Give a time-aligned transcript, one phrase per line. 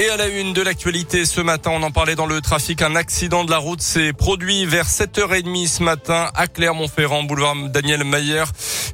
[0.00, 2.96] Et à la une de l'actualité ce matin, on en parlait dans le trafic, un
[2.96, 8.44] accident de la route s'est produit vers 7h30 ce matin à Clermont-Ferrand, boulevard Daniel Mayer.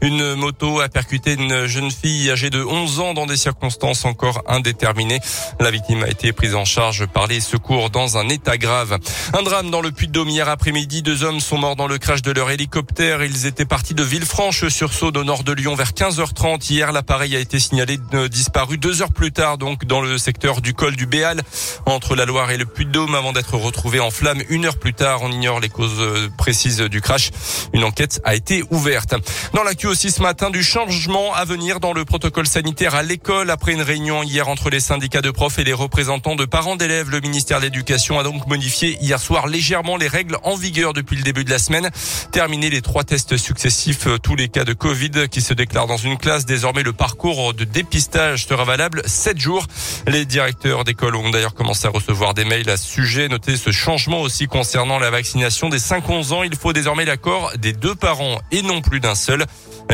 [0.02, 4.42] Une moto a percuté une jeune fille âgée de 11 ans dans des circonstances encore
[4.48, 5.20] indéterminées.
[5.60, 8.98] La victime a été prise en charge par les secours dans un état grave.
[9.32, 11.02] Un drame dans le Puy-de-Dôme hier après-midi.
[11.02, 13.22] Deux hommes sont morts dans le crash de leur hélicoptère.
[13.22, 16.68] Ils étaient partis de Villefranche-sur-Saône au nord de Lyon vers 15h30.
[16.68, 17.96] Hier, l'appareil a été signalé
[18.28, 21.42] disparu deux heures plus tard, donc dans le secteur du col du Béal,
[21.84, 25.20] entre la Loire et le Puy-de-Dôme, avant d'être retrouvé en flammes une heure plus tard.
[25.22, 27.30] On ignore les causes euh, précises du crash.
[27.72, 29.14] Une enquête a été ouverte.
[29.54, 33.50] Dans l'actu aussi ce matin, du changement à venir dans le protocole sanitaire à l'école.
[33.50, 37.10] Après une réunion hier entre les syndicats de profs et les représentants de parents d'élèves,
[37.10, 41.16] le ministère de l'Éducation a donc modifié hier soir légèrement les règles en vigueur depuis
[41.16, 41.90] le début de la semaine.
[42.32, 45.96] Terminé les trois tests successifs, euh, tous les cas de Covid qui se déclarent dans
[45.96, 46.46] une classe.
[46.46, 49.66] Désormais, le parcours de dépistage sera valable 7 jours.
[50.06, 53.28] Les directeurs d'école ont d'ailleurs commencé à recevoir des mails à ce sujet.
[53.28, 56.42] Notez ce changement aussi concernant la vaccination des 5-11 ans.
[56.42, 59.44] Il faut désormais l'accord des deux parents et non plus d'un seul.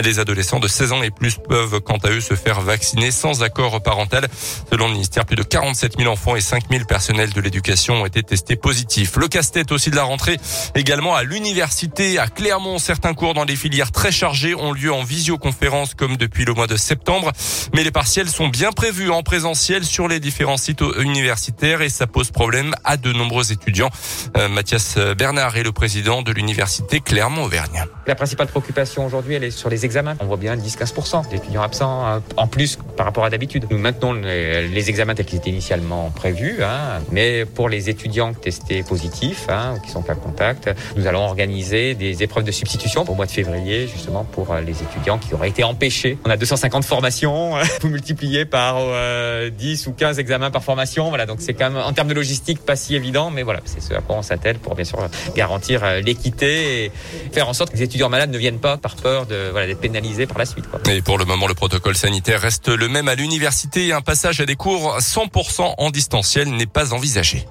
[0.00, 3.42] Les adolescents de 16 ans et plus peuvent quant à eux se faire vacciner sans
[3.42, 4.26] accord parental.
[4.70, 8.06] Selon le ministère, plus de 47 000 enfants et 5 000 personnels de l'éducation ont
[8.06, 9.16] été testés positifs.
[9.16, 10.38] Le casse-tête aussi de la rentrée
[10.74, 12.78] également à l'université à Clermont.
[12.78, 16.66] Certains cours dans les filières très chargées ont lieu en visioconférence comme depuis le mois
[16.66, 17.30] de septembre.
[17.74, 22.06] Mais les partiels sont bien prévus en présentiel sur les différents sites universitaires et ça
[22.06, 23.90] pose problème à de nombreux étudiants.
[24.36, 27.84] Euh, Mathias Bernard est le président de l'université Clermont-Auvergne.
[28.06, 30.16] La principale préoccupation aujourd'hui, elle est sur les examens.
[30.20, 33.66] On voit bien 10-15% d'étudiants absents hein, en plus par rapport à d'habitude.
[33.70, 38.82] Nous maintenons les, examens tels qu'ils étaient initialement prévus, hein, mais pour les étudiants testés
[38.82, 43.18] positifs, hein, qui sont cas contact, nous allons organiser des épreuves de substitution pour le
[43.18, 46.18] mois de février, justement pour euh, les étudiants qui auraient été empêchés.
[46.24, 49.50] On a 250 formations, vous multipliez par 10 euh,
[49.86, 51.08] ou 15 examens par formation.
[51.08, 53.80] Voilà, donc c'est quand même en termes de logistique pas si évident, mais voilà, c'est
[53.80, 54.98] ce à quoi on s'attelle pour bien sûr
[55.34, 56.92] garantir euh, l'équité et
[57.32, 59.80] faire en sorte que les étudiants malades ne viennent pas par peur de voilà d'être
[59.80, 60.66] pénalisés par la suite.
[60.68, 60.80] Quoi.
[60.90, 63.92] Et pour le moment, le protocole sanitaire reste même à l'université.
[63.92, 67.46] Un passage à des cours 100% en distanciel n'est pas envisagé.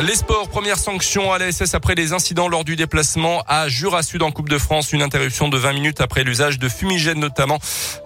[0.00, 4.02] Les sports, première sanction à la SS après les incidents lors du déplacement à Jura
[4.02, 4.94] Sud en Coupe de France.
[4.94, 7.58] Une interruption de 20 minutes après l'usage de fumigène notamment.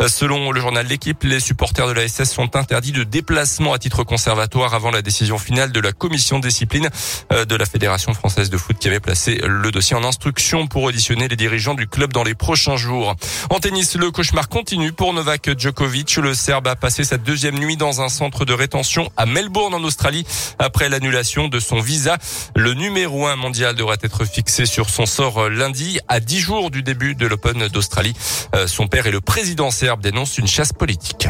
[0.02, 3.78] Euh, selon le journal L'équipe, les supporters de la SS sont interdits de déplacement à
[3.78, 6.90] titre conservatoire avant la décision finale de la commission discipline
[7.32, 10.82] euh, de la Fédération française de foot qui avait placé le dossier en instruction pour
[10.82, 13.14] auditionner les dirigeants du club dans les prochains jours.
[13.48, 16.16] En tennis, le cauchemar continue pour Novak Djokovic.
[16.16, 19.84] Le Serbe a passé sa deuxième nuit dans un centre de rétention à Melbourne en
[19.84, 20.26] Australie
[20.58, 22.18] après l'annulation de son visa.
[22.54, 26.82] Le numéro un mondial devrait être fixé sur son sort lundi, à 10 jours du
[26.82, 28.14] début de l'Open d'Australie.
[28.54, 31.28] Euh, son père et le président serbe dénoncent une chasse politique.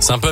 [0.00, 0.28] C'est un peu